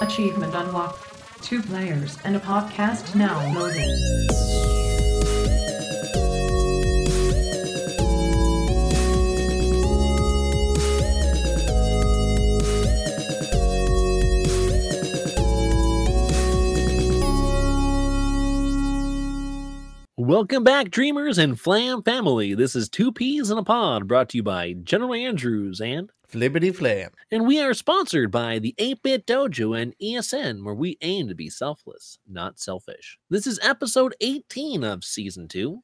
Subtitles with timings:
[0.00, 1.42] Achievement unlocked.
[1.42, 3.88] Two players and a podcast now loading.
[20.16, 22.54] Welcome back, dreamers and flam family.
[22.54, 26.70] This is Two Peas in a Pod, brought to you by General Andrews and Flippity
[26.70, 27.10] flam.
[27.32, 31.50] and we are sponsored by the 8-Bit Dojo and ESN, where we aim to be
[31.50, 33.18] selfless, not selfish.
[33.30, 35.82] This is episode 18 of season two.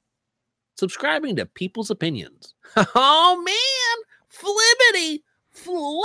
[0.79, 2.55] Subscribing to people's opinions.
[2.95, 6.03] Oh man, flippity flam.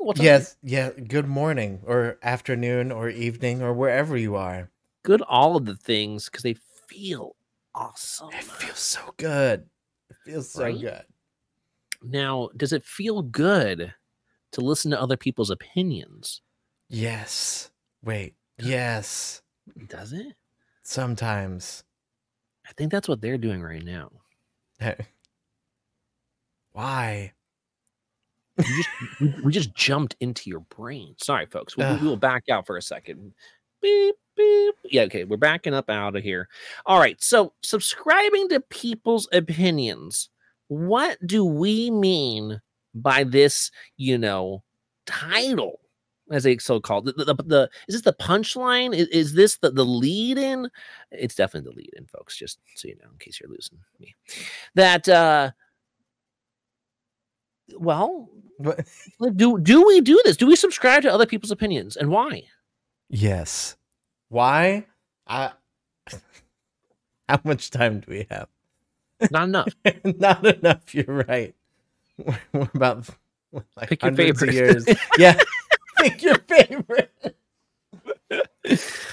[0.00, 0.90] What's up, Yes, yeah.
[0.90, 4.70] Good morning, or afternoon, or evening, or wherever you are.
[5.02, 6.54] good all of the things because they
[6.86, 7.34] feel
[7.74, 8.28] awesome.
[8.32, 9.66] It feels so good.
[10.10, 10.80] It feels so Right?
[10.80, 11.02] good.
[12.02, 13.94] Now, does it feel good
[14.52, 16.42] to listen to other people's opinions?
[16.88, 17.70] Yes.
[18.02, 18.34] Wait.
[18.58, 19.42] Yes.
[19.88, 20.34] Does it?
[20.82, 21.84] Sometimes.
[22.68, 24.10] I think that's what they're doing right now.
[26.72, 27.32] Why?
[28.58, 28.88] You just,
[29.20, 31.14] we, we just jumped into your brain.
[31.18, 31.76] Sorry, folks.
[31.76, 33.32] We, we will back out for a second.
[33.80, 34.74] Beep, beep.
[34.84, 35.24] Yeah, okay.
[35.24, 36.48] We're backing up out of here.
[36.86, 37.20] All right.
[37.22, 40.28] So, subscribing to people's opinions.
[40.70, 42.60] What do we mean
[42.94, 44.62] by this, you know,
[45.04, 45.80] title?
[46.30, 48.94] As they so called the, the, the is this the punchline?
[48.94, 50.70] Is, is this the, the lead in?
[51.10, 54.14] It's definitely the lead in, folks, just so you know, in case you're losing me.
[54.76, 55.50] That uh
[57.76, 58.28] well,
[59.34, 60.36] do do we do this?
[60.36, 62.44] Do we subscribe to other people's opinions and why?
[63.08, 63.76] Yes.
[64.28, 64.86] Why?
[65.26, 65.50] I.
[67.28, 68.46] How much time do we have?
[69.30, 69.68] Not enough.
[70.04, 70.94] Not enough.
[70.94, 71.54] You're right.
[72.52, 73.08] We're about
[73.76, 74.54] like Pick your favorite.
[74.54, 74.86] years.
[75.18, 75.38] Yeah.
[75.98, 77.36] Pick your favorite.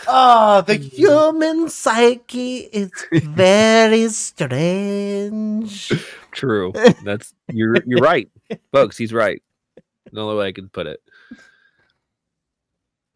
[0.08, 0.92] Oh, the mm.
[0.92, 5.92] human psyche is very strange.
[6.32, 6.72] True.
[7.04, 8.30] That's you're you're right,
[8.72, 8.98] folks.
[8.98, 9.42] He's right.
[10.12, 11.02] No way I can put it.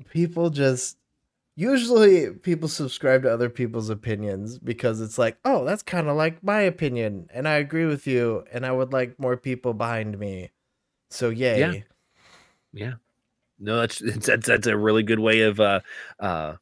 [0.10, 0.98] People just
[1.56, 6.44] usually people subscribe to other people's opinions because it's like, oh, that's kind of like
[6.44, 10.52] my opinion, and I agree with you, and I would like more people behind me.
[11.10, 11.84] So yay.
[12.74, 12.94] Yeah.
[13.60, 15.82] No, that's that's that's a really good way of uh
[16.20, 16.56] uh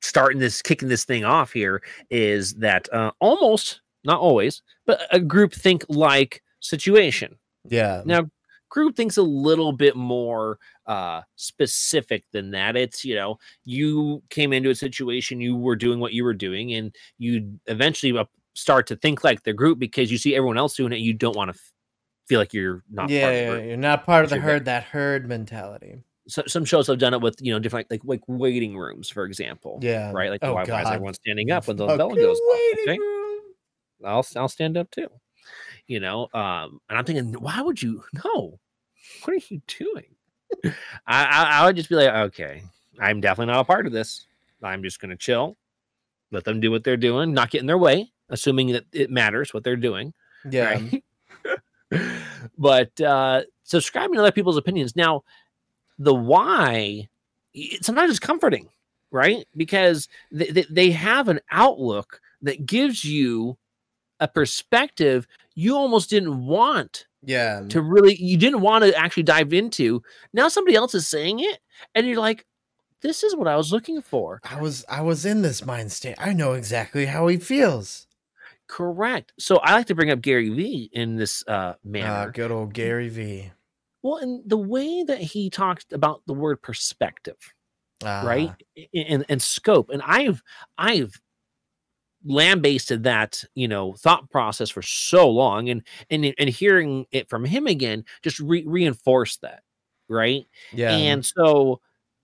[0.00, 5.20] starting this kicking this thing off here is that uh almost not always, but a
[5.20, 7.36] group think like situation.
[7.68, 8.02] Yeah.
[8.04, 8.28] Now,
[8.68, 10.58] group thinks a little bit more
[10.88, 12.76] uh specific than that.
[12.76, 16.72] It's, you know, you came into a situation, you were doing what you were doing,
[16.74, 18.18] and you eventually
[18.54, 20.98] start to think like the group because you see everyone else doing it.
[20.98, 21.72] You don't want to f-
[22.26, 24.64] feel like you're not yeah, part of the yeah, you're not part of the herd.
[24.64, 26.02] That herd mentality.
[26.26, 29.24] So, some shows have done it with you know different like like waiting rooms, for
[29.24, 29.78] example.
[29.82, 30.12] Yeah.
[30.12, 30.30] Right.
[30.30, 32.60] Like Oh, why, why is everyone standing up when the bell goes off?
[32.82, 32.98] Okay?
[34.04, 35.08] I'll I'll stand up too.
[35.86, 38.04] You know, um, and I'm thinking, why would you?
[38.24, 38.58] No,
[39.22, 40.16] what are you doing?
[40.64, 40.72] I,
[41.06, 42.62] I I would just be like, okay,
[42.98, 44.26] I'm definitely not a part of this.
[44.62, 45.56] I'm just gonna chill,
[46.30, 49.54] let them do what they're doing, not get in their way, assuming that it matters
[49.54, 50.12] what they're doing.
[50.48, 50.80] Yeah.
[50.80, 51.04] Right?
[52.58, 55.24] but uh, subscribing to other people's opinions now,
[55.98, 57.08] the why
[57.54, 58.68] it, sometimes it's comforting,
[59.10, 59.46] right?
[59.56, 63.56] Because they, they, they have an outlook that gives you
[64.20, 67.62] a perspective you almost didn't want Yeah.
[67.70, 70.02] to really you didn't want to actually dive into
[70.32, 71.58] now somebody else is saying it
[71.94, 72.46] and you're like
[73.02, 76.14] this is what i was looking for I was I was in this mind state.
[76.18, 78.06] I know exactly how he feels.
[78.68, 82.50] correct so i like to bring up gary vee in this uh Ah, manner good
[82.50, 83.50] old Gary V.
[84.02, 87.36] well and the way that he talked about the word perspective
[88.04, 90.42] right Ah, and and scope and i've
[90.76, 91.20] i've
[92.24, 97.44] lambasted that you know thought process for so long and and and hearing it from
[97.44, 99.62] him again just re- reinforced that
[100.08, 100.90] right Yeah.
[100.96, 101.80] and so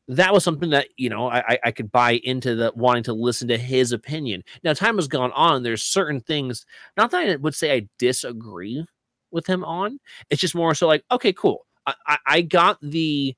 [0.09, 3.13] that was something that you know I, I- I could buy into the wanting to
[3.13, 6.67] listen to his opinion now time has gone on there's certain things
[6.97, 8.85] not that i would say i disagree
[9.31, 13.35] with him on it's just more so like okay cool i i, I got the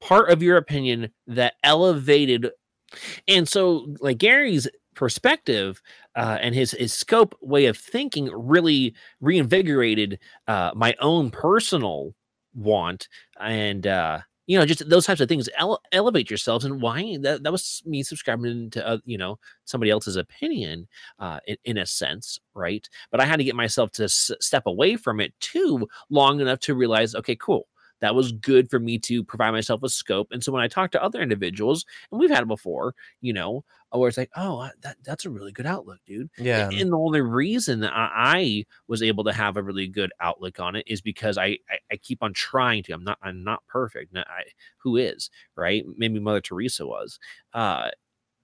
[0.00, 2.50] part of your opinion that elevated
[3.26, 5.80] and so like gary's perspective
[6.16, 12.14] uh, and his his scope way of thinking really reinvigorated uh, my own personal
[12.54, 13.08] want
[13.40, 15.48] and uh you know just those types of things.
[15.58, 19.90] Ele- elevate yourselves and why that, that was me subscribing to uh, you know somebody
[19.90, 20.88] else's opinion
[21.18, 22.88] uh in, in a sense right?
[23.10, 26.60] But i had to get myself to s- step away from it too long enough
[26.60, 27.66] to realize okay cool
[28.06, 30.28] that was good for me to provide myself a scope.
[30.30, 33.64] And so when I talk to other individuals, and we've had it before, you know,
[33.90, 36.30] where it's like, oh, that, that's a really good outlook, dude.
[36.38, 36.68] Yeah.
[36.70, 40.60] And the only reason that I, I was able to have a really good outlook
[40.60, 42.92] on it is because I, I I keep on trying to.
[42.92, 44.12] I'm not I'm not perfect.
[44.12, 44.42] No, I,
[44.78, 45.84] who is right?
[45.96, 47.18] Maybe Mother Teresa was.
[47.52, 47.90] Uh,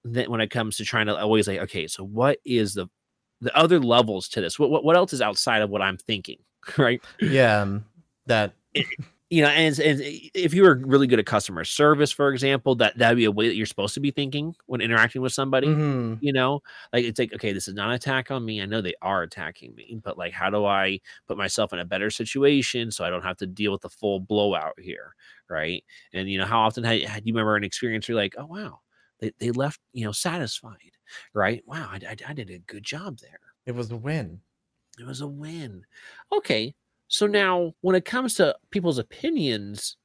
[0.03, 2.87] then when it comes to trying to always like, okay, so what is the
[3.39, 4.59] the other levels to this?
[4.59, 6.39] What what, what else is outside of what I'm thinking,
[6.77, 7.01] right?
[7.21, 7.61] Yeah.
[7.61, 7.85] um,
[8.25, 8.53] That
[9.33, 10.01] you know, and, and
[10.35, 13.47] if you were really good at customer service, for example, that that'd be a way
[13.47, 16.61] that you're supposed to be thinking when interacting with somebody mhm, you know?
[16.93, 18.61] Like it's like okay this is not an attack on me.
[18.61, 21.85] I know they are attacking me but like how do i put myself in a
[21.85, 25.15] better situation so i don't have to deal with the full blowout here
[25.49, 25.83] right?
[26.13, 28.45] And you know how often had, had you remember an experience where you're like oh
[28.45, 28.79] wow
[29.19, 30.77] they, they left you know satisfied
[31.33, 31.63] right?
[31.65, 33.39] Wow I, I, I did a good job there.
[33.65, 34.41] It was a win.
[34.99, 35.85] it was a win.
[36.31, 36.75] Okay
[37.13, 39.97] so now when it comes to people's opinions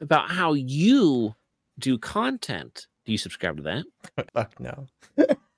[0.00, 1.34] about how you
[1.78, 3.84] do content do you subscribe to that
[4.34, 4.86] Fuck no.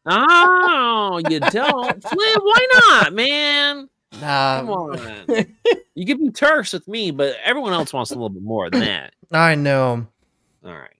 [0.06, 2.41] Oh, you don't, Flip?
[2.43, 3.89] Why not, man?
[4.21, 4.59] Nah.
[4.61, 5.47] Come on.
[5.95, 8.81] You can be Turks with me, but everyone else wants a little bit more than
[8.85, 9.15] that.
[9.33, 10.06] I know.
[10.65, 10.91] All right.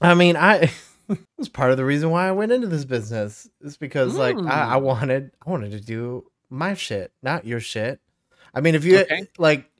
[0.00, 0.70] I mean, I
[1.38, 3.48] it's part of the reason why I went into this business.
[3.60, 4.82] Is because like I, I Mm.
[4.82, 8.00] wanted I wanted to do my shit, not your shit.
[8.54, 9.26] I mean, if you Okay.
[9.38, 9.70] like,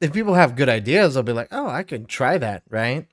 [0.00, 3.06] if people have good ideas, I'll be like, oh, I can try that, right?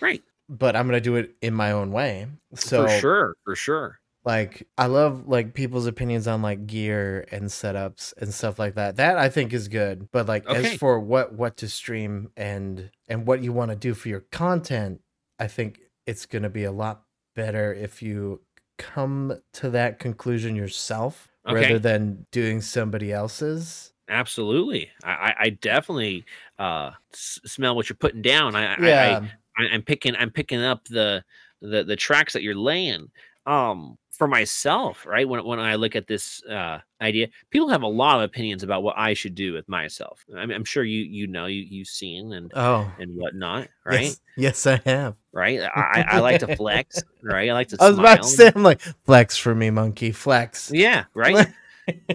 [0.00, 0.22] Right.
[0.48, 2.26] But I'm gonna do it in my own way.
[2.54, 3.34] So for sure.
[3.44, 4.00] For sure.
[4.24, 8.96] like I love like people's opinions on like gear and setups and stuff like that.
[8.96, 10.08] That I think is good.
[10.12, 10.72] But like Okay.
[10.72, 14.20] as for what what to stream and and what you want to do for your
[14.32, 15.00] content,
[15.38, 17.02] I think it's going to be a lot
[17.36, 18.40] better if you
[18.78, 21.54] come to that conclusion yourself Okay.
[21.54, 23.92] rather than doing somebody else's.
[24.10, 24.90] Absolutely.
[25.04, 26.24] I, I, I definitely
[26.58, 28.54] uh, s- smell what you're putting down.
[28.54, 29.20] I, I, Yeah.
[29.56, 30.16] I, I'm picking.
[30.16, 31.24] I'm picking up the
[31.60, 33.10] the the tracks that you're laying.
[33.46, 35.26] Um, for myself, right?
[35.26, 38.82] When when I look at this uh idea, people have a lot of opinions about
[38.82, 40.22] what I should do with myself.
[40.36, 42.92] I mean, I'm sure you you know you you've seen and oh.
[42.98, 44.02] and whatnot, right?
[44.02, 45.16] Yes, yes, I have.
[45.32, 45.60] Right.
[45.74, 47.48] I, I I like to flex, right?
[47.48, 47.78] I like to.
[47.80, 50.70] I was about to say, I'm like, flex for me, monkey, flex.
[50.70, 51.48] Yeah, right.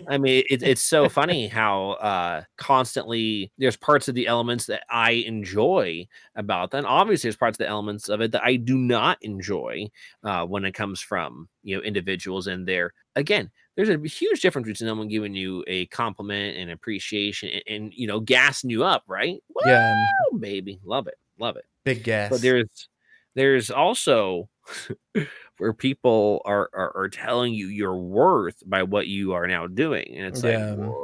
[0.07, 4.83] I mean, it, it's so funny how uh, constantly there's parts of the elements that
[4.89, 6.80] I enjoy about that.
[6.80, 9.89] And obviously, there's parts of the elements of it that I do not enjoy
[10.24, 13.51] uh, when it comes from you know individuals and their again.
[13.75, 18.07] There's a huge difference between someone giving you a compliment and appreciation and, and you
[18.07, 19.42] know gassing you up, right?
[19.66, 19.94] Yeah,
[20.31, 21.66] Woo, baby, love it, love it.
[21.83, 22.30] big gas.
[22.30, 22.88] But there's
[23.36, 24.48] there's also
[25.57, 30.16] where people are, are are telling you your worth by what you are now doing,
[30.16, 30.75] and it's Yeah.
[30.75, 30.96] like,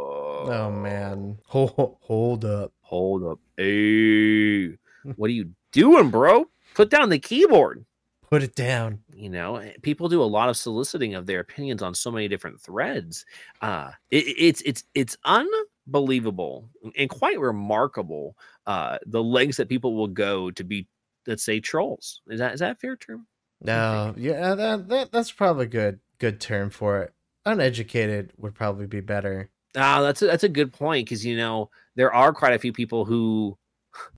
[0.44, 2.74] Oh man, hold, hold up.
[2.81, 4.77] hold up, hey,
[5.15, 6.45] what are you doing, bro?
[6.74, 7.86] Put down the keyboard.
[8.30, 9.03] Put it down.
[9.13, 12.27] You know, eh, people do a lot of soliciting of their opinions on so many
[12.27, 13.25] different threads.
[13.62, 18.38] Uh, it, it's it's it's unbelievable and quite remarkable.
[18.65, 20.88] Uh, the lengths that people will go to be,
[21.27, 22.21] let's say, trolls.
[22.27, 23.27] Is that is that fair term?
[23.63, 27.13] No, yeah, that, that that's probably good good term for it.
[27.46, 29.50] Uneducated would probably be better.
[29.75, 32.74] Ah, that's a, that's a good point because you know there are quite a few
[32.74, 33.58] people who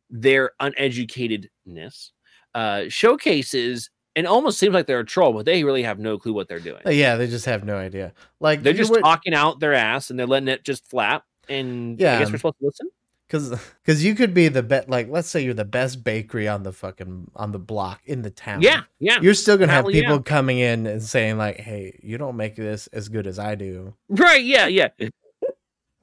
[0.10, 2.12] their uneducatedness
[2.56, 6.34] uh, showcases and almost seems like they're a troll, but they really have no clue
[6.34, 6.82] what they're doing.
[6.86, 8.14] Uh, Yeah, they just have no idea.
[8.40, 11.24] Like They're just would- talking out their ass and they're letting it just flap.
[11.50, 12.90] And yeah, I guess we're supposed to listen.
[13.34, 14.88] Cause, cause you could be the bet.
[14.92, 18.30] Like, let's say you're the best bakery on the fucking on the block in the
[18.30, 18.62] town.
[18.62, 20.02] Yeah, yeah, you're still gonna have Hell yeah.
[20.02, 23.56] people coming in and saying like, "Hey, you don't make this as good as I
[23.56, 24.90] do." right, yeah, yeah.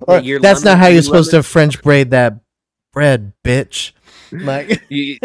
[0.00, 2.40] Or, your That's lemon- not how you're supposed lemon- to French braid that
[2.92, 3.92] bread, bitch.
[4.32, 5.18] Like, You-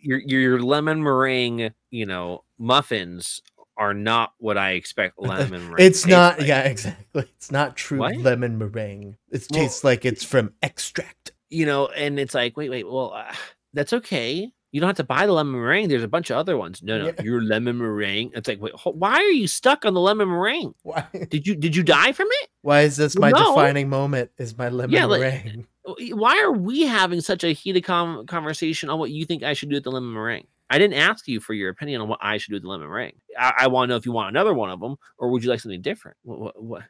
[0.00, 3.42] your your lemon meringue, you know, muffins
[3.76, 5.76] are not what I expect lemon meringue.
[5.86, 6.38] it's not.
[6.38, 6.48] like.
[6.48, 7.24] Yeah, exactly.
[7.36, 8.16] It's not true What?
[8.16, 9.16] lemon meringue.
[9.30, 11.32] It Well- tastes like it's from extract.
[11.50, 13.32] you know, and it's like, wait, wait, well, uh,
[13.72, 14.52] that's okay.
[14.72, 15.88] You don't have to buy the lemon meringue.
[15.88, 16.82] There's a bunch of other ones.
[16.82, 17.22] No, no, Yeah.
[17.22, 18.30] your lemon meringue.
[18.34, 20.74] It's like, wait, why are you stuck on the lemon meringue?
[20.82, 21.06] Why?
[21.28, 22.48] Did you did you die from it?
[22.62, 23.50] Why is this my No.
[23.54, 24.30] defining moment?
[24.38, 25.66] Is my lemon Yeah, meringue?
[25.86, 29.52] W- Why are we having such a heated com- conversation on what you think I
[29.52, 30.46] should do with the lemon meringue?
[30.72, 32.88] I didn't ask you for your opinion on what I should do with the lemon
[32.88, 33.20] meringue.
[33.38, 35.50] I, I want to know if you want another one of them, or would you
[35.50, 36.16] like something different?
[36.22, 36.82] What, what, what?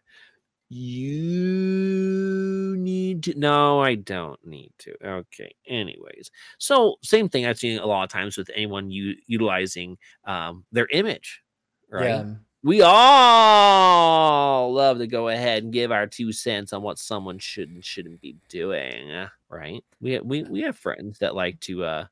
[0.69, 3.37] You need to.
[3.37, 4.95] No, I don't need to.
[5.05, 5.53] Okay.
[5.67, 10.65] Anyways, so same thing I've seen a lot of times with anyone u- utilizing um,
[10.71, 11.43] their image,
[11.91, 12.05] right?
[12.05, 12.35] Yeah.
[12.63, 17.69] we all love to go ahead and give our two cents on what someone should
[17.69, 19.83] and shouldn't be doing, right?
[20.01, 22.07] We we we have friends that like to uh,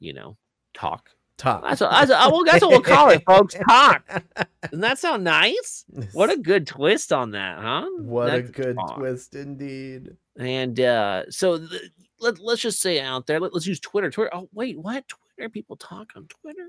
[0.00, 0.36] you know,
[0.74, 1.10] talk.
[1.38, 1.62] Talk.
[1.62, 3.54] That's what, that's, what- that's what we'll call it, folks.
[3.68, 4.06] Talk.
[4.62, 5.84] Doesn't that sound nice?
[6.12, 7.86] What a good twist on that, huh?
[7.98, 8.98] what a good talk.
[8.98, 10.16] twist indeed.
[10.38, 14.10] And uh, so th- let, let's just say out there, let, us use Twitter.
[14.10, 14.30] Twitter.
[14.34, 15.04] Oh, wait, what?
[15.08, 15.48] Twitter?
[15.50, 16.68] People talk on Twitter?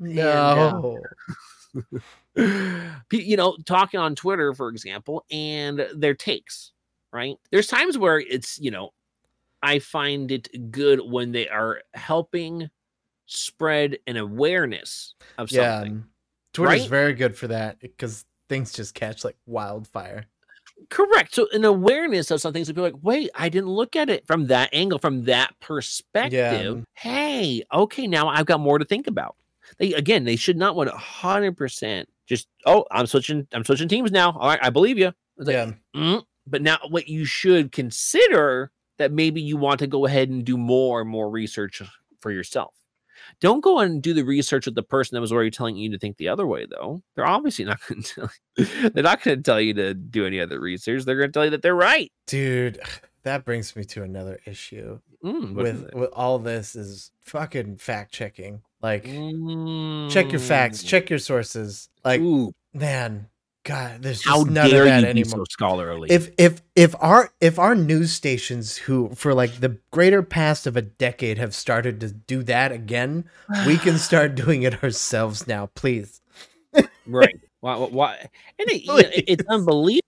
[0.00, 0.98] No.
[2.34, 6.72] Pe- you know, talking on Twitter, for example, and their takes,
[7.12, 7.36] right?
[7.50, 8.90] There's times where it's, you know,
[9.62, 12.68] I find it good when they are helping
[13.26, 15.80] spread an awareness of yeah.
[15.80, 16.04] something.
[16.52, 16.90] Twitter's right?
[16.90, 20.26] very good for that because things just catch like wildfire.
[20.90, 21.34] Correct.
[21.34, 24.26] So an awareness of something, so people are like, wait, I didn't look at it
[24.26, 26.76] from that angle, from that perspective.
[26.78, 26.82] Yeah.
[26.94, 29.36] Hey, okay, now I've got more to think about.
[29.78, 34.10] They again, they should not want hundred percent just oh, I'm switching, I'm switching teams
[34.10, 34.32] now.
[34.32, 35.12] All right, I believe you.
[35.36, 35.72] Like, Yeah.
[35.94, 40.44] "Mm," but now what you should consider that maybe you want to go ahead and
[40.44, 41.82] do more and more research
[42.20, 42.74] for yourself.
[43.40, 45.98] Don't go and do the research with the person that was already telling you to
[45.98, 47.02] think the other way, though.
[47.16, 48.90] They're obviously not going to tell you.
[48.90, 51.04] They're not going to tell you to do any other research.
[51.04, 52.10] They're going to tell you that they're right.
[52.26, 52.80] Dude,
[53.24, 55.94] that brings me to another issue Mm, with it?
[55.94, 58.60] with all this is fucking fact checking.
[58.80, 60.86] Like check your facts, Mm.
[60.88, 61.88] check your sources.
[62.04, 63.28] Like Ooh, man,
[63.64, 65.38] God, there's just how none dare of that you be anymore.
[65.40, 66.08] so scholarly?
[66.10, 70.76] if if if our if our news stations who for like the greater past of
[70.76, 73.24] a decade have started to do that again,
[73.66, 76.20] we can start doing it ourselves now, please.
[77.06, 77.36] right?
[77.60, 77.76] Why?
[77.76, 78.28] why-?
[78.58, 80.02] And it, you know, it- it's unbelievable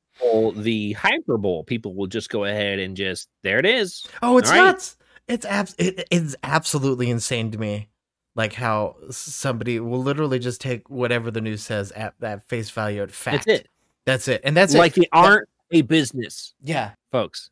[0.57, 1.63] the hyperbole.
[1.65, 4.05] People will just go ahead and just there it is.
[4.23, 4.65] Oh, it's All right.
[4.73, 4.97] nuts.
[5.29, 7.89] It's abs- it, it's absolutely insane to me.
[8.37, 13.03] Like how somebody will literally just take whatever the news says at that face value
[13.03, 13.47] at fact.
[13.47, 13.69] That's it.
[14.05, 14.41] That's it.
[14.45, 15.03] And that's like it.
[15.03, 16.55] they aren't a business.
[16.63, 16.93] Yeah.
[17.11, 17.51] folks,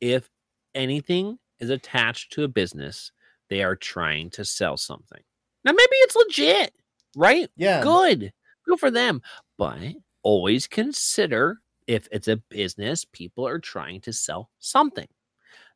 [0.00, 0.28] if
[0.74, 3.12] anything is attached to a business,
[3.48, 5.20] they are trying to sell something.
[5.64, 6.72] Now, maybe it's legit,
[7.16, 7.50] right?
[7.56, 7.82] Yeah.
[7.82, 8.32] Good.
[8.66, 9.20] Good for them.
[9.58, 9.78] But
[10.22, 15.08] always consider if it's a business, people are trying to sell something.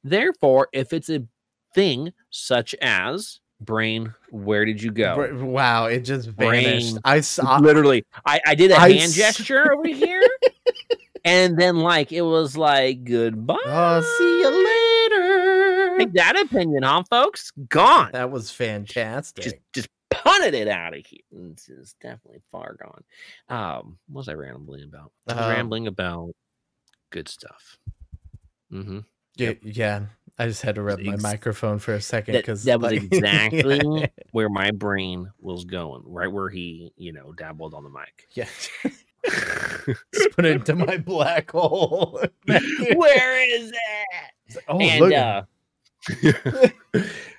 [0.02, 1.24] Therefore, if it's a
[1.74, 5.32] thing such as brain, where did you go?
[5.44, 6.92] Wow, it just vanished.
[6.94, 7.00] Brain.
[7.04, 10.22] I saw Literally, I, I did a I hand s- gesture over here.
[11.24, 13.56] and then like it was like goodbye.
[13.64, 15.98] Oh, see you later.
[15.98, 17.52] Take that opinion, huh, folks?
[17.68, 18.10] Gone.
[18.12, 19.44] That was fantastic.
[19.44, 21.20] Just just punted it out of here.
[21.50, 23.04] It's, it's definitely far gone.
[23.48, 25.12] Um, what was I rambling about?
[25.28, 26.32] Um, rambling about
[27.10, 27.78] good stuff.
[28.72, 29.00] Mm-hmm.
[29.36, 30.00] yeah, yeah.
[30.38, 34.10] I just had to rub my microphone for a second That, because that was exactly
[34.32, 38.26] where my brain was going, right where he, you know, dabbled on the mic.
[38.32, 38.48] yeah.
[40.12, 42.20] Just put it into my black hole.
[42.46, 44.58] where is it?
[44.68, 45.42] oh, and uh,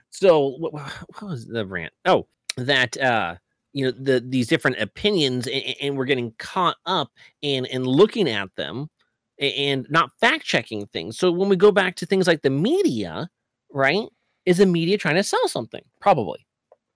[0.09, 1.93] so what, what was the rant?
[2.05, 3.35] Oh, that uh,
[3.73, 7.11] you know the these different opinions, and, and we're getting caught up
[7.41, 8.89] in and looking at them
[9.39, 11.17] and not fact checking things.
[11.17, 13.29] So when we go back to things like the media,
[13.71, 14.07] right?
[14.45, 15.81] Is the media trying to sell something?
[15.99, 16.45] Probably.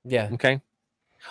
[0.05, 0.29] yeah.
[0.33, 0.61] Okay.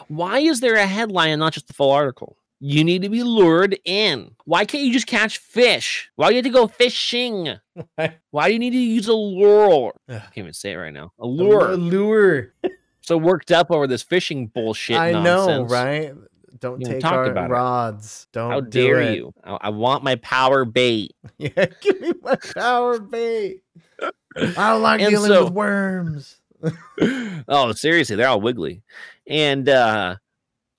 [0.08, 2.36] Why is there a headline and not just the full article?
[2.60, 4.32] You need to be lured in.
[4.44, 6.10] Why can't you just catch fish?
[6.16, 7.54] Why do you have to go fishing?
[8.30, 9.94] Why do you need to use a lure?
[10.08, 11.12] I can't even say it right now.
[11.20, 11.70] A lure.
[11.70, 12.52] A Lure.
[13.00, 14.98] So worked up over this fishing bullshit.
[14.98, 16.12] I know, right?
[16.60, 17.52] Don't You know, take talk our about it.
[17.52, 18.26] rods.
[18.32, 19.16] Don't How do dare it.
[19.16, 19.32] you?
[19.44, 21.14] I, I want my power bait.
[21.38, 23.62] Yeah, give me my power bait.
[24.02, 26.40] I don't like And dealing so- with worms.
[27.48, 28.82] oh, seriously, they're all wiggly.
[29.26, 30.16] And uh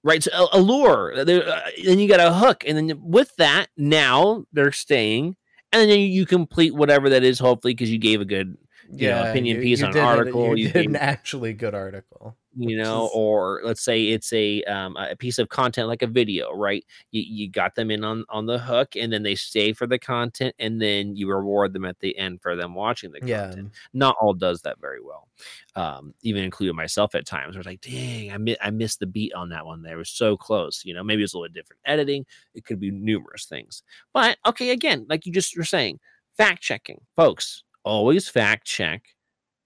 [0.03, 1.23] right, so a, a lure.
[1.23, 5.35] there- Uh, then you got a hook, and then with that, now they're staying,
[5.71, 8.57] and then you, you complete whatever that is, hopefully, because you gave a good,
[8.91, 12.35] you know, opinion piece on an article, You, you did an actually good article.
[12.57, 16.51] You know, or let's say it's a um, a piece of content like a video,
[16.53, 16.85] right?
[17.11, 19.99] You, you got them in on on the hook, and then they stay for the
[19.99, 23.55] content, and then you reward them at the end for them watching the Yeah.
[23.55, 23.67] content.
[23.93, 25.27] Not all does that very well.
[25.75, 29.07] Um, even including myself at times, where it's like, dang, I mi- I missed the
[29.07, 29.81] beat on that one.
[29.83, 30.83] There was so close.
[30.83, 32.25] You know, maybe it's a little different editing.
[32.53, 33.83] It could be numerous things.
[34.13, 35.99] But okay, again, like you just were saying,
[36.37, 37.63] fact checking, folks.
[37.83, 39.15] Always fact check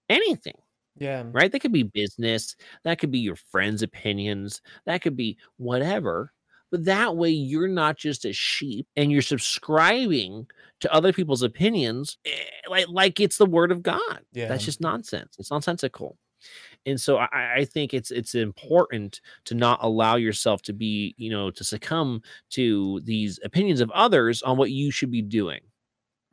[0.08, 0.56] anything
[0.96, 1.24] Yeah.
[1.32, 1.50] right?
[1.50, 6.32] That could be business, that could be your friends' opinions, that could be whatever.
[6.70, 10.46] But that way, you're not just a sheep and you're subscribing
[10.80, 12.30] to other people's opinions eh,
[12.68, 14.20] like, like it's the word of God.
[14.32, 14.48] Yeah.
[14.48, 15.36] That's just nonsense.
[15.38, 16.18] It's nonsensical.
[16.86, 21.30] And so I, I think it's it's important to not allow yourself to be, you
[21.30, 25.60] know, to succumb to these opinions of others on what you should be doing.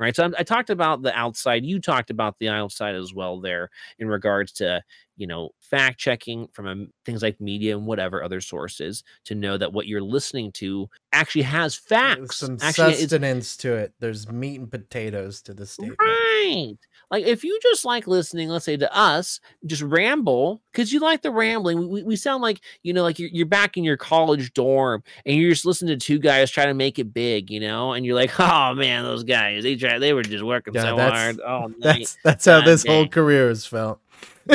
[0.02, 0.16] Right?
[0.16, 1.64] So I'm, I talked about the outside.
[1.64, 4.82] You talked about the outside as well there in regards to
[5.16, 9.58] you know fact checking from um, things like media and whatever other sources to know
[9.58, 12.38] that what you're listening to actually has There's facts.
[12.38, 13.94] some actually, sustenance to it.
[14.00, 16.00] There's meat and potatoes to the statement.
[16.02, 16.78] Right.
[17.12, 21.22] Like if you just like listening, let's say to us, just ramble because you like
[21.22, 21.90] the rambling.
[21.90, 25.36] We, we sound like, you know, like you're, you're back in your college dorm and
[25.36, 28.16] you're just listening to two guys trying to make it big, you know, and you're
[28.16, 31.40] like, oh man, those guys, they tried, they were just working Yeah, so hard.
[31.46, 34.00] Oh, That's that's how God this whole career has felt.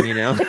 [0.03, 0.37] you know,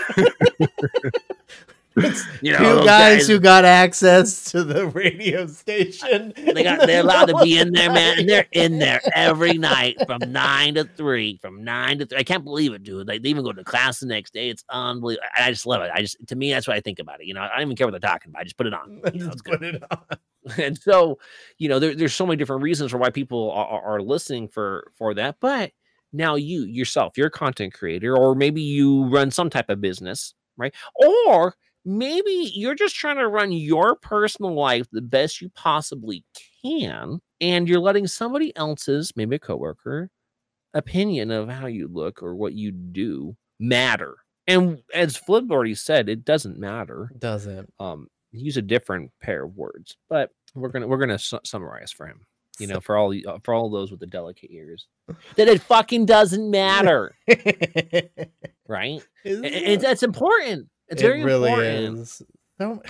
[2.41, 6.33] you know, Two those guys, who got access to the radio station.
[6.37, 8.19] they got they're allowed to be in there, man.
[8.19, 11.37] And they're in there every night from nine to three.
[11.41, 12.19] From nine to three.
[12.19, 13.07] I can't believe it, dude.
[13.07, 14.49] Like they even go to class the next day.
[14.49, 15.27] It's unbelievable.
[15.35, 15.91] I just love it.
[15.93, 17.27] I just to me, that's what I think about it.
[17.27, 18.41] You know, I don't even care what they're talking about.
[18.41, 19.01] I just put it on.
[19.13, 19.99] You know, Just put it on.
[20.57, 21.19] and so,
[21.57, 24.47] you know, there, there's so many different reasons for why people are, are- are listening
[24.47, 25.37] for for that.
[25.39, 25.71] But
[26.13, 30.33] now you yourself, you're a content creator, or maybe you run some type of business,
[30.55, 30.73] right?
[30.95, 31.53] Or
[31.87, 36.23] maybe you're just trying to run your personal life the best you possibly
[36.61, 40.09] can, and you're letting somebody else's, maybe a coworker,
[40.73, 44.15] opinion of how you look or what you do matter.
[44.45, 47.73] And as Flip already said, it doesn't matter Doesn't.
[47.79, 52.05] um use a different pair of words but we're gonna we're gonna su- summarize for
[52.05, 52.19] him
[52.59, 54.85] you know for all uh, for all those with the delicate ears
[55.37, 57.15] that it fucking doesn't matter
[58.67, 59.63] right it?
[59.63, 61.99] and that's important it's very it really important.
[61.99, 62.23] is.
[62.59, 62.81] So,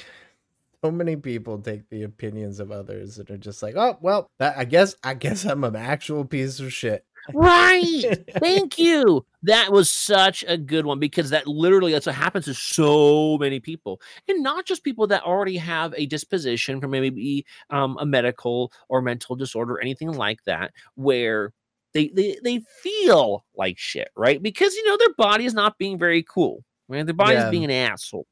[0.84, 4.58] so many people take the opinions of others and are just like, oh well, that
[4.58, 7.04] I guess I guess I'm an actual piece of shit.
[7.34, 8.24] right!
[8.40, 9.26] Thank you!
[9.44, 13.60] That was such a good one because that literally that's what happens to so many
[13.60, 14.00] people.
[14.28, 19.02] And not just people that already have a disposition for maybe um, a medical or
[19.02, 21.54] mental disorder or anything like that where
[21.94, 24.42] they, they they feel like shit right?
[24.42, 27.50] Because you know their body is not being very cool right their body's Yeah.
[27.50, 28.28] being an asshole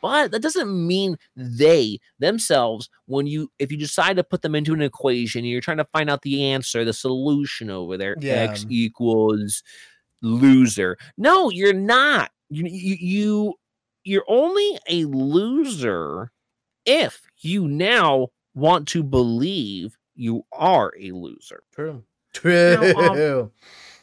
[0.00, 4.72] but that doesn't mean they themselves when you if you decide to put them into
[4.74, 8.34] an equation you're trying to find out the answer the solution over there Yeah.
[8.34, 9.62] x equals
[10.22, 13.54] loser no you're not you, you you
[14.04, 16.30] you're only a loser
[16.86, 21.92] if you now want to believe you are a loser True.
[21.94, 23.52] um, True.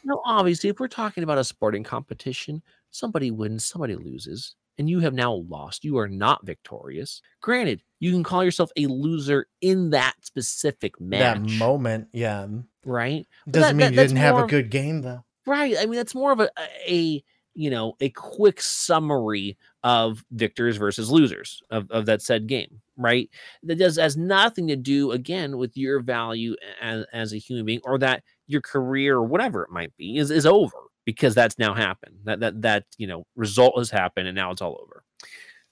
[0.04, 5.00] now, obviously, if we're talking about a sporting competition, somebody wins, somebody loses, and you
[5.00, 5.84] have now lost.
[5.84, 7.20] You are not victorious.
[7.40, 12.46] Granted, you can call yourself a loser in that specific match, that moment, yeah.
[12.46, 12.64] Mm.
[12.84, 13.26] right?
[13.50, 15.24] Doesn't that- mean that- you didn't have a good game though.
[15.46, 15.76] Right.
[15.78, 16.50] I mean, that's more of a,
[16.88, 17.22] a
[17.56, 23.30] you know a quick summary of victors versus losers of, of that said game right
[23.62, 27.80] that does has nothing to do again with your value as, as a human being
[27.84, 31.72] or that your career or whatever it might be is, is over because that's now
[31.72, 35.02] happened that that that you know result has happened and now it's all over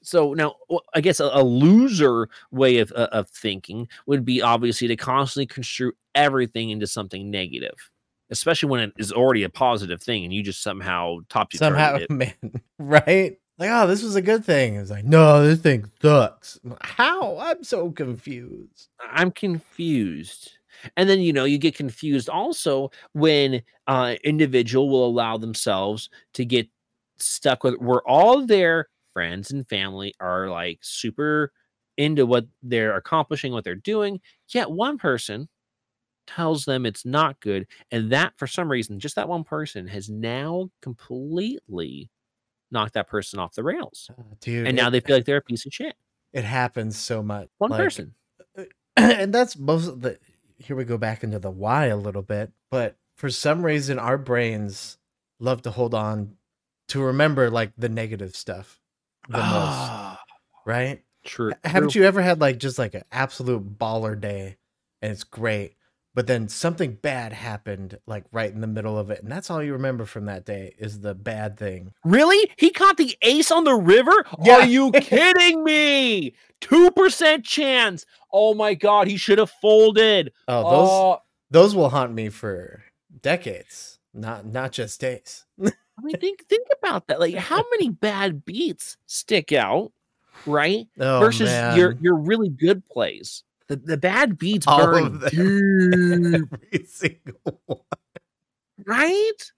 [0.02, 0.54] so now
[0.94, 5.46] I guess a, a loser way of, uh, of thinking would be obviously to constantly
[5.46, 7.90] construe everything into something negative
[8.30, 12.34] especially when it is already a positive thing and you just somehow top Somehow, man,
[12.78, 13.38] right?
[13.58, 14.76] Like, oh, this was a good thing.
[14.76, 16.58] It's like, no, this thing sucks.
[16.80, 17.38] How?
[17.38, 18.88] I'm so confused.
[19.00, 20.52] I'm confused.
[20.96, 26.44] And then you know you get confused also when uh individual will allow themselves to
[26.44, 26.68] get
[27.18, 31.52] stuck with where all their friends and family are like super
[31.96, 34.20] into what they're accomplishing, what they're doing,
[34.52, 35.48] yet one person
[36.26, 40.08] tells them it's not good and that for some reason just that one person has
[40.08, 42.10] now completely
[42.70, 44.66] knocked that person off the rails Uh, dude.
[44.68, 45.96] and now it, they feel like they're a piece of shit
[46.32, 47.48] it happens so much.
[47.58, 48.14] one Like, person
[48.96, 50.18] and that's most of the
[50.58, 54.18] here we go back into the why a little bit but for some reason our
[54.18, 54.98] brains
[55.40, 56.36] love to hold on
[56.88, 58.80] to remember like the negative stuff
[59.28, 60.22] the most Ah,
[60.66, 61.02] right?
[61.24, 64.56] True haven't you ever had like just like an absolute baller day
[65.00, 65.74] and it's great
[66.14, 69.62] but then something bad happened like right in the middle of it and that's all
[69.62, 72.50] you remember from that day is the bad thing Really?
[72.56, 74.12] He caught the ace on the river?
[74.44, 74.54] Yeah.
[74.58, 76.34] Are you kidding me?
[76.60, 78.06] 2% chance.
[78.32, 80.32] Oh my god, he should have folded.
[80.48, 81.18] oh those Oh,
[81.50, 82.82] those will haunt me for
[83.22, 85.70] decades not not just days I
[86.02, 87.20] mean think think about that.
[87.20, 89.92] Like how many bad beats stick out,
[90.46, 90.86] right?
[90.98, 93.44] oh, Versus your your really good plays.
[93.68, 95.30] The the bad beats All burn of them.
[95.30, 97.78] deep, every single one
[98.86, 99.52] right?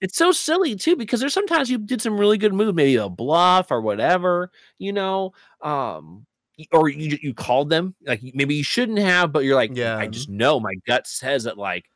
[0.00, 3.08] It's so silly too because there's sometimes you did some really good move, maybe a
[3.08, 6.24] bluff or whatever, you know, um,
[6.72, 9.96] or you you called them like maybe you shouldn't have, but you're like, Yeah.
[9.98, 11.86] I just know my gut says that like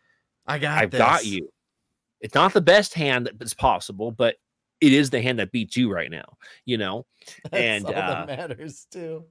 [0.47, 1.49] I got I've got you.
[2.21, 4.37] It's not the best hand that's possible, but
[4.81, 7.07] it is the hand that beats you right now, you know?
[7.51, 9.25] That's and, all uh, that matters too.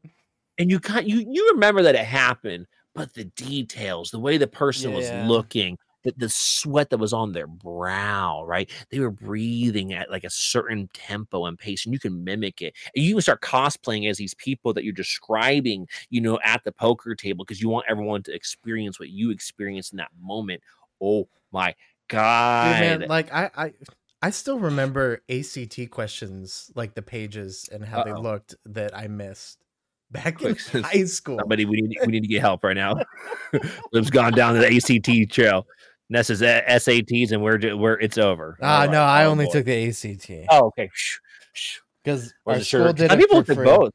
[0.62, 4.48] And you kind you you remember that it happened, but the details, the way the
[4.48, 4.94] person Yeah.
[4.94, 8.70] was looking, the, the sweat that was on their brow, right?
[8.92, 12.76] They were breathing at like a certain tempo and pace, and you can mimic it.
[12.96, 16.72] And you can start cosplaying as these people that you're describing, you know, at the
[16.72, 20.62] poker table because you want everyone to experience what you experienced in that moment.
[21.02, 21.76] Oh my
[22.08, 22.20] god.
[22.62, 23.74] Dude, man, like I, I,
[24.22, 28.14] I still remember ACT questions, like the pages and how they Uh-oh.
[28.14, 29.64] looked that I missed
[30.12, 31.38] back in Quick, high school.
[31.40, 32.96] Somebody, we need we need to get help right now.
[33.94, 35.66] Liv's gone down to the ACT trail.
[36.10, 38.58] Ness is at SATs, and we're we're it's over.
[38.62, 39.22] Ah, All no, right.
[39.22, 39.52] I Oh, only boy.
[39.54, 40.90] took the ACT Oh, okay.
[40.94, 41.18] Shh,
[41.54, 41.78] shh.
[42.04, 42.94] because Was our school sure?
[42.94, 43.66] did Some it people for took free.
[43.66, 43.92] both.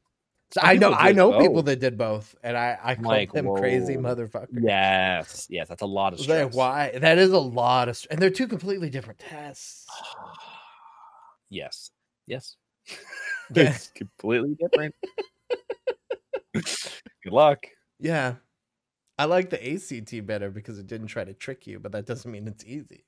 [0.51, 2.95] So Some I know, people I did know people that did both, and I, I
[2.95, 4.15] called Like, them crazy whoa.
[4.15, 4.47] motherfucker.
[4.53, 6.97] Yes, yes, that's a lot of I was like, why?
[6.97, 9.85] That is a lot of, str- and they're two completely different tests.
[11.49, 11.91] yes,
[12.25, 12.55] yes.
[13.53, 13.63] Yeah.
[13.69, 14.93] it's completely different.
[17.23, 17.59] Good luck.
[17.99, 18.35] Yeah,
[19.17, 22.31] I like the ACT better because it didn't try to trick you, but that doesn't
[22.31, 23.05] mean it's easy.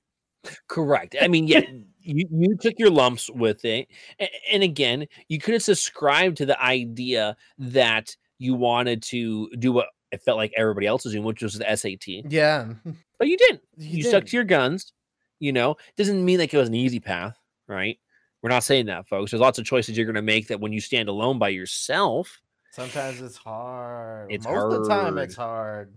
[0.67, 1.15] Correct.
[1.21, 1.61] I mean, yeah,
[1.99, 3.87] you, you took your lumps with it.
[4.19, 9.71] A- And again, you could have subscribed to the idea that you wanted to do
[9.71, 12.31] what it felt like everybody else was doing, which was the SAT.
[12.31, 12.73] Yeah,
[13.19, 13.61] But you didn't.
[13.77, 14.29] You You, stuck didn't.
[14.29, 14.93] to your guns.
[15.39, 17.97] You know, doesn't mean like it was an easy path, right?
[18.41, 19.31] We're not saying that, folks.
[19.31, 22.39] There's lots of choices you're going to make that when you stand alone by yourself.
[22.71, 24.31] Sometimes it's hard.
[24.31, 25.93] It's Most of the time, it's hard.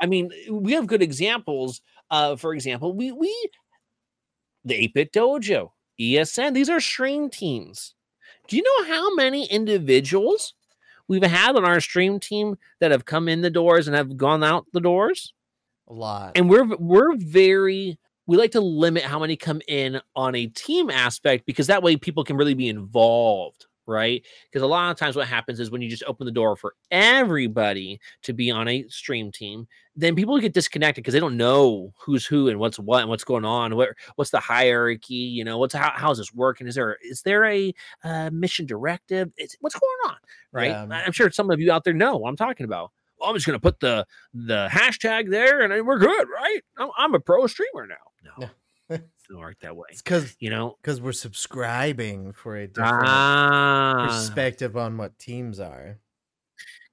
[0.00, 1.80] I mean, we have good examples.
[2.10, 3.50] Uh, for example, we we
[4.64, 7.94] the 8-bit dojo, ESN, these are stream teams.
[8.48, 10.54] Do you know how many individuals
[11.06, 14.44] we've had on our stream team that have come in the doors and have gone
[14.44, 15.34] out the doors?
[15.88, 16.32] A lot.
[16.36, 20.90] And we're we're very we like to limit how many come in on a team
[20.90, 24.24] aspect because that way people can really be involved, right?
[24.44, 26.74] Because a lot of times what happens is when you just open the door for
[26.90, 31.92] everybody to be on a stream team, then people get disconnected because they don't know
[31.98, 33.74] who's who and what's what and what's going on.
[33.74, 35.14] What what's the hierarchy?
[35.14, 36.66] You know, what's how how's this working?
[36.68, 37.74] Is there is there a
[38.04, 39.32] uh, mission directive?
[39.36, 40.16] It's, what's going on?
[40.52, 40.68] Right?
[40.70, 40.86] Yeah.
[40.90, 42.92] I- I'm sure some of you out there know what I'm talking about.
[43.18, 46.60] Well, I'm just gonna put the the hashtag there and we're good, right?
[46.76, 47.96] I'm, I'm a pro streamer now.
[48.38, 48.48] No,
[48.90, 48.98] No.
[49.28, 49.88] doesn't work that way.
[49.90, 55.60] It's because You know, because we're subscribing for a different ah, perspective on what teams
[55.60, 55.98] are.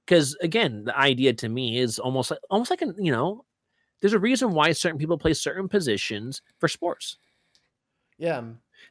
[0.06, 3.44] because again, the idea to me is almost like almost like an you know,
[4.00, 7.18] there's a reason why certain people play certain positions for sports.
[8.18, 8.44] Yeah,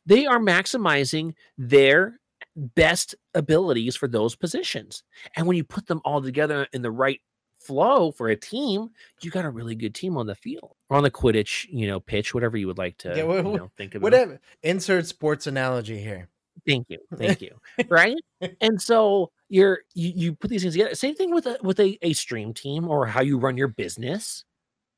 [0.05, 2.19] They are maximizing their
[2.55, 5.03] best abilities for those positions,
[5.35, 7.21] and when you put them all together in the right
[7.65, 8.89] flow for a team,
[9.21, 11.99] you got a really good team on the field or on the Quidditch, you know,
[11.99, 14.01] pitch, whatever you would like to Yeah, you know, think of.
[14.01, 14.39] whatever.
[14.63, 16.29] Insert sports analogy here.
[16.65, 17.51] Thank you, thank you.
[17.89, 18.15] right,
[18.61, 20.95] and so you're you, you put these things together.
[20.95, 24.45] Same thing with a with a, a stream team or how you run your business,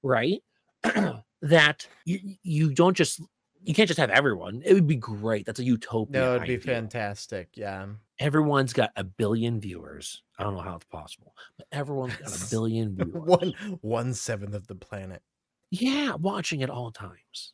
[0.04, 0.42] right?
[1.42, 3.22] that you you don't just
[3.68, 4.62] you can't just have everyone.
[4.66, 5.46] It would be great.
[5.46, 6.22] That's a utopia.
[6.22, 6.74] No, it'd be ideal.
[6.76, 7.50] fantastic.
[7.54, 7.88] Yeah.
[8.18, 10.24] Everyone's got a billion viewers.
[10.40, 13.14] I don't know how it's possible, but everyone's got a billion viewers.
[13.14, 15.22] one one seventh of the planet.
[15.70, 17.54] Yeah, watching at all times.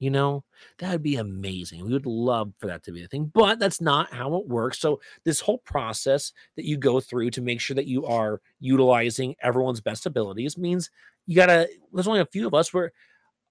[0.00, 0.44] You know,
[0.80, 1.86] that would be amazing.
[1.86, 4.78] We would love for that to be a thing, but that's not how it works.
[4.80, 9.34] So, this whole process that you go through to make sure that you are utilizing
[9.40, 10.90] everyone's best abilities means
[11.26, 12.92] you got to, there's only a few of us where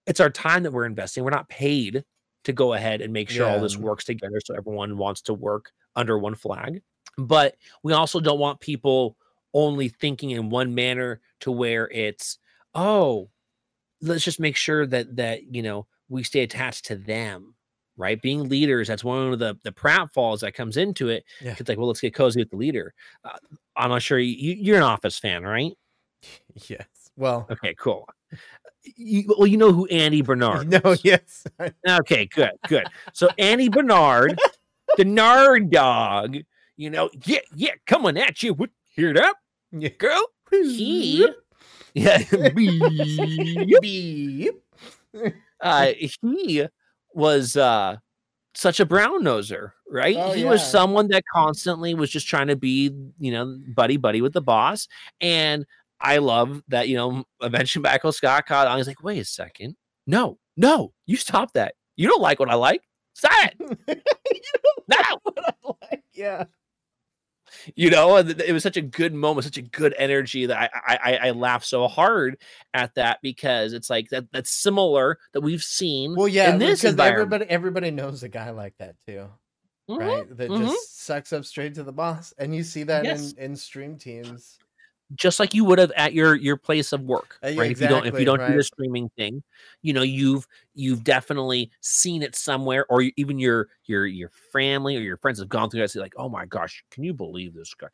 [0.08, 1.24] it's our time that we're investing.
[1.24, 2.04] We're not paid
[2.44, 4.40] to go ahead and make sure all this works together.
[4.44, 6.82] So, everyone wants to work under one flag.
[7.18, 9.16] But we also don't want people
[9.54, 12.40] only thinking in one manner to where it's,
[12.74, 13.30] oh,
[14.02, 17.56] let's just make sure that that you know we stay attached to them
[17.96, 21.56] right being leaders that's one of the the pratfalls that comes into it Yeah.
[21.58, 23.38] it's like well let's get cozy with the leader uh,
[23.78, 25.72] i'm not sure you, you're an office fan right
[26.68, 26.88] Yes.
[27.16, 28.10] Well, okay cool
[28.84, 31.04] you, well you know who andy bernard no, is.
[31.06, 31.44] yes.
[31.90, 34.38] okay good good so andy bernard
[34.98, 36.38] the nard dog
[36.78, 39.38] you know yeah yeah coming at you with hear it up
[39.72, 39.90] Yeah.
[39.90, 41.28] girl he
[41.94, 42.24] yeah
[42.56, 43.82] beep.
[43.82, 44.64] Beep.
[45.62, 46.68] uh he
[47.14, 47.96] was uh
[48.56, 52.56] such a brown noser right Oh, he was someone that constantly was just trying to
[52.56, 54.88] be you know buddy buddy with the boss
[55.22, 55.66] and
[56.04, 59.76] i love that you know eventually michael scott caught on he's like wait a second
[60.06, 62.82] no no you stop that you don't like what i like
[63.14, 63.32] stop
[63.88, 64.04] it
[64.88, 65.78] no
[66.14, 66.44] yeah.
[67.76, 71.28] you know it was such a good moment such a good energy that i i
[71.28, 72.38] i laughed so hard
[72.74, 77.46] at that because it's like that that's similar that we've seen Well, yeah, because everybody
[77.46, 79.30] everybody knows a guy like that too,
[79.90, 80.38] Mhm, right?
[80.38, 80.60] That mhm.
[80.66, 83.34] just sucks up straight to the boss, and you see that Yes.
[83.34, 84.58] in in stream teams.
[85.16, 87.72] Just like you would have at your your place of work Uh, yeah, right?
[87.72, 89.44] If you don't if you don't do the streaming thing
[89.82, 95.02] you know you've you've definitely seen it somewhere or even your your your family or
[95.02, 97.74] your friends have gone through that say like oh my gosh can you believe this
[97.74, 97.88] guy?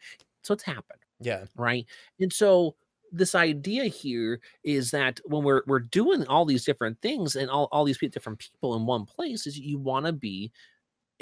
[0.44, 1.86] So it's happened Yeah, right?
[2.20, 2.76] And so
[3.12, 7.68] this idea here is that when we're we're doing all these different things and all,
[7.72, 10.52] all these different people in one place is you want to be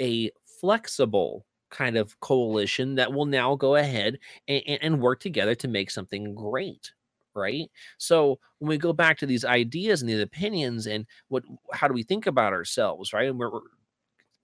[0.00, 5.68] a flexible kind of coalition that will now go ahead and, and work together to
[5.68, 6.92] make something great
[7.34, 11.86] right so when we go back to these ideas and these opinions and what how
[11.86, 13.60] do we think about ourselves right and we're, we're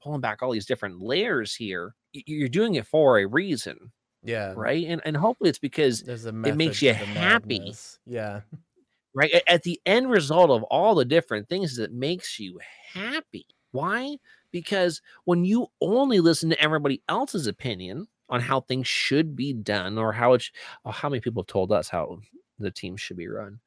[0.03, 3.91] pulling back all these different layers here you're doing it for a reason
[4.25, 4.55] yeah.
[4.57, 7.59] right and and hopefully it's because it makes you happy.
[7.59, 7.99] madness.
[8.07, 8.41] Yeah,
[9.15, 12.59] right at the end result of all the different things is it makes you
[12.93, 14.17] happy why
[14.55, 19.99] because when you only listen to everybody else's opinion on how things should be done
[19.99, 20.53] or how it sh-
[20.85, 22.21] oh, how many people have told us how
[22.61, 23.59] the team should be run.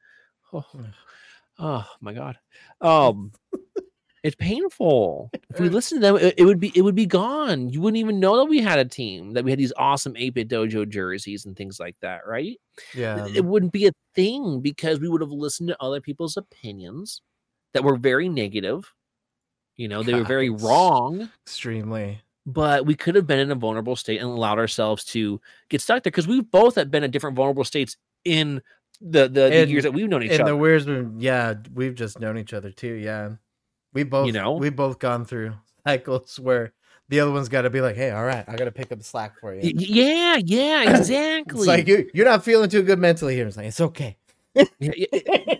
[0.54, 0.64] Oh,
[1.60, 2.38] oh my god.
[2.80, 3.34] Um
[4.24, 5.30] it's painful.
[5.50, 7.68] If we listen to them it, it would be it would be gone.
[7.68, 10.48] You wouldn't even know that we had a team that we had these awesome 8-bit
[10.48, 12.58] dojo jerseys and things like that right?
[12.96, 13.28] Yeah.
[13.28, 17.22] it wouldn't be a thing because we would have listened to other people's opinions
[17.74, 18.94] that were very negative.
[19.78, 22.22] You know, they were very wrong, Extremely.
[22.46, 26.04] but we could have been in a vulnerable state and allowed ourselves to get stuck
[26.04, 28.62] there because we've both have been in different vulnerable states in
[29.00, 30.52] the the, years that we've known each And other.
[30.52, 32.94] the weird's been, yeah, we've just known each other too.
[32.94, 33.34] Yeah,
[33.94, 34.54] we both, you know?
[34.54, 35.54] we both gone through
[35.88, 36.74] cycles where
[37.10, 38.98] the other one's got to be like, "Hey, all right, I got to pick up
[38.98, 41.60] the slack for you." Yeah, yeah, exactly.
[41.60, 43.46] It's like you, you're not feeling too good mentally here.
[43.48, 44.18] It's like it's okay.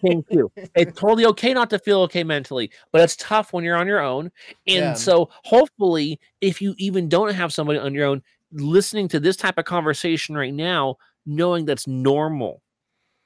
[0.06, 0.52] Thank you.
[0.76, 4.00] It's totally okay not to feel okay mentally, but it's tough when you're on your
[4.00, 4.32] own.
[4.68, 4.98] And Yeah.
[4.98, 9.58] so, hopefully, if you even don't have somebody on your own, listening to this type
[9.58, 12.62] of conversation right now, knowing that's normal,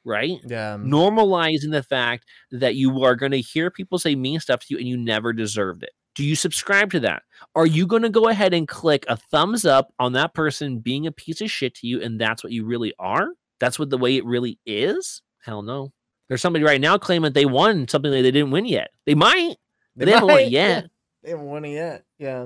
[0.05, 0.39] right?
[0.43, 4.61] Yeah, um Normalizing the fact that you are going to hear people say mean stuff
[4.61, 5.91] to you and you never deserved it.
[6.15, 7.23] Do you subscribe to that?
[7.55, 11.07] Are you going to go ahead and click a thumbs up on that person being
[11.07, 13.29] a piece of shit to you and that's what you really are?
[13.59, 15.21] That's what the way it really is?
[15.41, 15.91] Hell no.
[16.29, 18.91] There's somebody right now claiming they won something that they didn't win yet.
[19.05, 19.55] They might,
[19.95, 20.89] but they, haven't won it yet.
[21.23, 22.03] They haven't won it yet.
[22.19, 22.45] Yeah,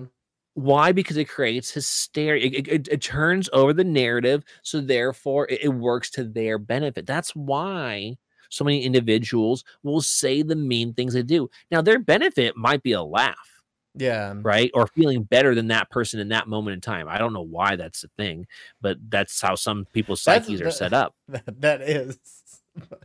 [0.56, 0.92] Why?
[0.92, 2.46] Because it creates hysteria.
[2.46, 4.44] It, it- it- turns over the narrative.
[4.64, 7.06] So therefore, it, it works to their benefit.
[7.06, 8.18] That's why
[8.50, 11.50] so many individuals will say the mean things they do.
[11.72, 13.62] Now, their benefit might be a laugh,
[13.96, 14.72] yeah, right?
[14.74, 17.08] Or feeling better than that person in that moment in time.
[17.10, 18.48] I don't know why that's a thing,
[18.82, 22.18] but that's how some people's That's- psyches are that- set up, that, that is.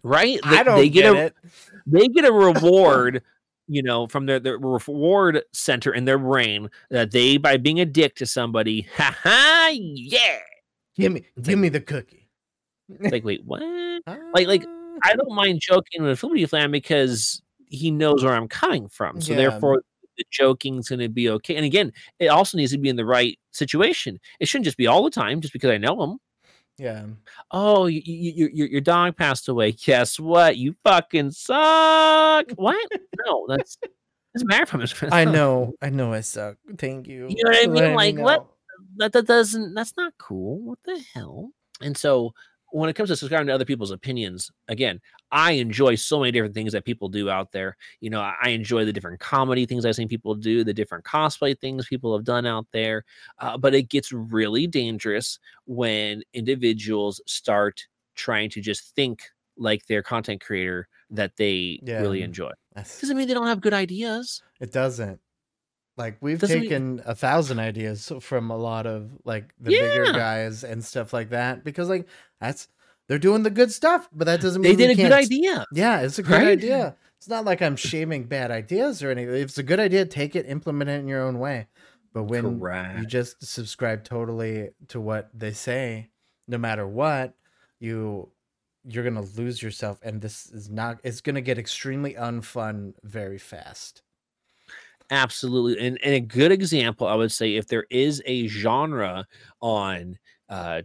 [0.02, 0.38] Right?
[0.44, 1.34] I They- don't they get, a, it.
[1.86, 3.22] they get a reward
[3.72, 7.84] you know from their, their reward center in their brain that they by being a
[7.84, 10.38] dick to somebody ha ha yeah
[10.96, 12.28] Give me, It's give like- me the cookie.
[12.98, 13.62] Like wait what
[14.34, 14.98] like- like, Ah.
[15.04, 19.32] i don't mind joking with Flippity Flam because he knows where i'm coming from so
[19.32, 19.38] Yeah.
[19.38, 19.82] therefore
[20.18, 23.04] the joking's going to be okay and again it also needs to be in the
[23.06, 26.18] right situation it shouldn't just be all the time just because i know him
[26.80, 27.04] yeah,
[27.50, 32.88] oh you, you, your your dog passed away guess what you fucking suck what
[33.26, 33.76] no that's
[34.34, 36.56] doesn't matter i'm his I know, I know, I suck.
[36.78, 37.26] Thank you.
[37.28, 37.74] You know what I mean?
[37.74, 38.46] letting me Like, what?
[38.96, 40.58] that that doesn't that's not cool.
[40.60, 41.50] What the hell?
[41.80, 42.32] And so
[42.72, 46.54] when it comes to subscribing to other people's opinions, again, I enjoy so many different
[46.54, 47.76] things that people do out there.
[48.00, 51.58] You know, I enjoy the different comedy things I've seen people do, the different cosplay
[51.58, 53.04] things people have done out there.
[53.38, 59.22] Uh, but it gets really dangerous when individuals start trying to just think
[59.56, 62.50] like their content creator that they really enjoy.
[63.00, 64.42] Doesn't mean they don't have good ideas.
[64.60, 65.20] It doesn't.
[66.00, 70.12] Like we've Doesn't mean- taken a thousand ideas from a lot of like the bigger
[70.12, 72.06] guys and stuff like that because like
[72.40, 72.68] that's
[73.06, 75.66] they're doing the good stuff, but that doesn't They mean we did a good idea.
[75.72, 76.48] Yeah, it's a good Right?
[76.58, 76.96] idea.
[77.18, 79.34] It's not like I'm shaming bad ideas or anything.
[79.34, 81.66] If it's a good idea, take it, implement it in your own way.
[82.14, 82.58] But when
[82.98, 86.08] you just subscribe totally to what they say,
[86.48, 87.34] no matter what,
[87.78, 88.30] you
[88.84, 90.98] you're gonna lose yourself, and this is not.
[91.04, 94.02] It's gonna get extremely unfun very fast.
[95.10, 95.84] Absolutely.
[95.84, 99.26] And, and a good example, I would say, if there is a genre
[99.60, 100.18] on,
[100.48, 100.82] uh,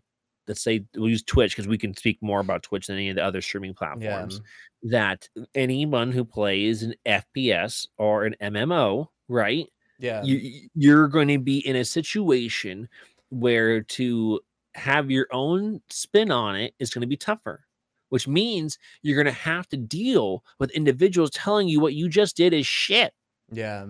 [0.47, 3.15] let's say we'll use Twitch because we can speak more about Twitch than any of
[3.15, 4.41] the other streaming platforms,
[4.83, 9.67] that anyone who plays an FPS or an MMO, right?
[9.99, 12.89] Yeah, you, you're going to be in a situation
[13.29, 14.39] where to
[14.75, 17.65] have your own spin on it is going to be tougher,
[18.09, 22.35] which means you're going to have to deal with individuals telling you what you just
[22.35, 23.13] did is shit.
[23.51, 23.85] Yeah.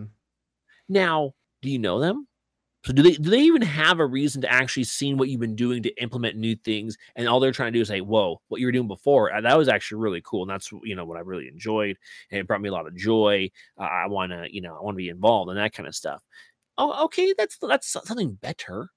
[0.90, 2.28] Now, do you know them?
[2.86, 5.56] So do they do they even have a reason to actually see what you've been
[5.56, 6.98] doing to implement new things?
[7.16, 9.42] And all they're trying to do is say, "Whoa, what you were doing before uh,
[9.42, 11.98] that was actually really cool." And that's you know what I really enjoyed,
[12.30, 13.50] and it brought me a lot of joy.
[13.80, 15.96] Uh, I want to you know I want to be involved and that kind of
[15.96, 16.22] stuff.
[16.78, 18.90] Oh, okay, that's that's something better.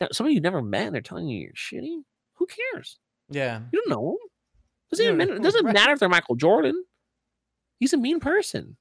[0.00, 2.02] Now, somebody you never met, and they're telling you you're shitty.
[2.34, 2.98] Who cares?
[3.28, 3.60] Yeah.
[3.72, 4.12] You don't know.
[4.12, 4.28] 'em.
[4.90, 5.34] Doesn't even matter.
[5.36, 5.74] It doesn't right.
[5.74, 6.84] matter if they're Michael Jordan.
[7.78, 8.76] He's a mean person.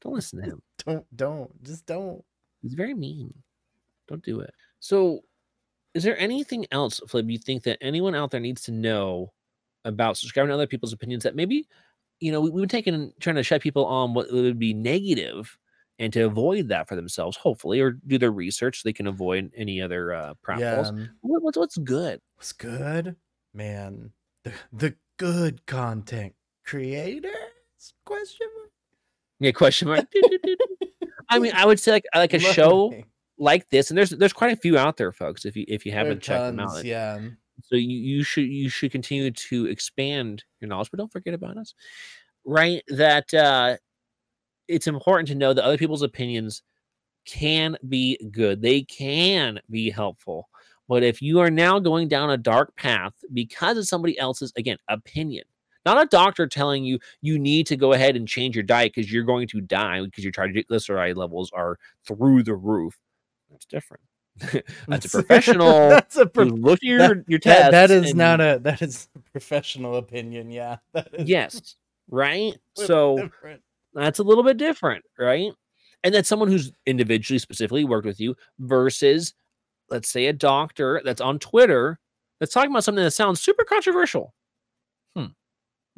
[0.00, 0.62] Don't listen to him.
[0.86, 2.24] Don't don't just don't.
[2.62, 3.34] He's very mean.
[4.08, 4.52] Don't do it.
[4.80, 5.20] So,
[5.94, 9.32] is there anything else, Flip, you think that anyone out there needs to know
[9.84, 11.68] about subscribing to other people's opinions that maybe,
[12.20, 15.56] you know, we, we've been taking trying to shed people on what would be negative
[15.98, 19.52] and to avoid that for themselves, hopefully, or do their research so they can avoid
[19.54, 20.80] any other uh, Yeah.
[20.80, 22.20] um, What, what's what's good?
[22.36, 23.16] What's good?
[23.52, 24.12] Man.
[24.44, 26.34] The the good content
[26.64, 27.34] creators?
[28.06, 28.70] Question mark.
[29.42, 30.06] Yeah, question mark.
[31.30, 32.92] I mean, I would say like like a show
[33.38, 35.44] like this, and there's there's quite a few out there, folks.
[35.46, 37.18] If you if you haven't checked them out, Yeah.
[37.64, 41.56] so you, you should you should continue to expand your knowledge but don't forget about
[41.56, 41.74] us
[42.46, 43.76] right that uh
[44.68, 46.62] it's important to know that other people's opinions
[47.26, 50.48] can be good they can be helpful
[50.88, 54.78] but if you are now going down a dark path because of somebody else's again
[54.88, 55.44] opinion
[55.86, 59.10] not a doctor telling you you need to go ahead and change your diet because
[59.12, 62.98] you're going to die because your triglyceride levels are through the roof
[63.50, 64.02] that's different
[64.88, 68.18] that's a professional That's a pro- looked at your, that- your that, that is and-
[68.18, 70.50] not a that is a professional opinion.
[70.50, 70.76] Yeah.
[70.94, 71.74] That is yes,
[72.08, 72.56] right?
[72.74, 73.60] So different.
[73.92, 75.52] that's a little bit different, right?
[76.04, 79.34] And that's someone who's individually, specifically worked with you versus,
[79.90, 81.98] let's say, a doctor that's on Twitter
[82.38, 84.32] that's talking about something that sounds super controversial.
[85.14, 85.26] Hmm.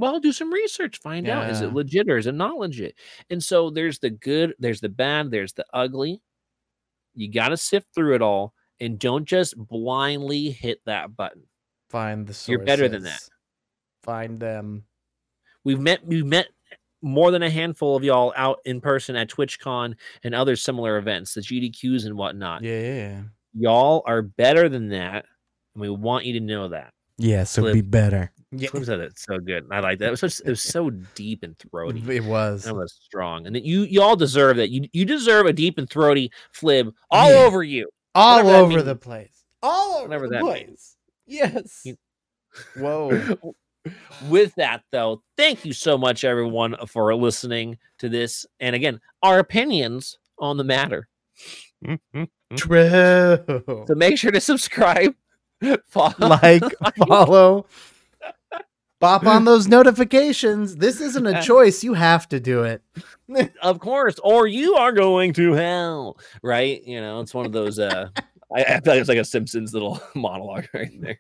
[0.03, 2.97] Well, do some research, find out is it legit or is it not legit?
[3.31, 6.21] And so there's the good, there's the bad, there's the ugly.
[7.15, 11.45] You got to sift through it all and don't just blindly hit that button.
[11.89, 12.49] Find the sources.
[12.49, 13.21] You're better than that.
[14.03, 14.83] Find them.
[15.63, 16.49] We've met we've met
[17.01, 21.35] more than a handful of y'all out in person at TwitchCon and other similar events,
[21.35, 22.65] the GDQs and whatnot.
[22.65, 23.21] Yeah, yeah, yeah.
[23.55, 25.27] Y'all are better than that,
[25.77, 26.93] and we want you to know that.
[27.19, 27.75] Yeah, so Flip.
[27.75, 28.33] be better.
[28.55, 29.67] Yeah, Twim said it so good.
[29.71, 30.09] I like that.
[30.09, 32.03] It was, so, it was so deep and throaty.
[32.17, 32.65] it was.
[32.65, 34.71] That was strong, and you you all deserve that.
[34.71, 37.39] You you deserve a deep and throaty Flip all Yeah.
[37.39, 37.89] over you.
[38.15, 39.45] All whatever over the place.
[39.63, 40.67] All over Whatever the place.
[40.67, 40.97] means.
[41.27, 41.81] Yes.
[41.85, 41.97] You-
[42.77, 43.55] Whoa.
[44.29, 48.47] With that, though, thank you so much, everyone, for listening to this.
[48.61, 51.09] And again, our opinions on the matter.
[52.57, 53.39] True.
[53.89, 55.15] So make sure to subscribe,
[55.89, 56.63] follow, like,
[57.09, 57.67] follow,
[59.03, 60.77] bop on those notifications.
[60.77, 61.83] This isn't a choice.
[61.83, 62.83] You have to do it.
[63.63, 66.83] of course, or you are going to hell, right?
[66.85, 67.79] You know, it's one of those.
[67.79, 68.09] uh
[68.55, 71.19] I, I feel like it's like a Simpsons little monologue right there.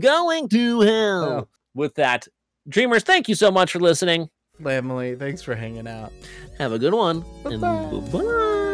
[0.00, 1.24] going to hell.
[1.24, 1.48] Oh.
[1.74, 2.26] With that,
[2.68, 4.28] dreamers, thank you so much for listening.
[4.62, 6.12] Family, thanks for hanging out.
[6.58, 7.24] Have a good one.
[7.44, 8.64] bye-bye.